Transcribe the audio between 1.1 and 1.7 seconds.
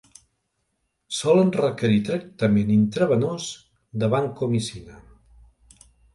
Solen